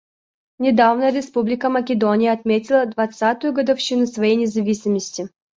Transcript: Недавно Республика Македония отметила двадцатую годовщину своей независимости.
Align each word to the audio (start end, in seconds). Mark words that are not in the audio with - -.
Недавно 0.57 1.11
Республика 1.11 1.69
Македония 1.69 2.33
отметила 2.33 2.87
двадцатую 2.87 3.53
годовщину 3.53 4.07
своей 4.07 4.35
независимости. 4.35 5.29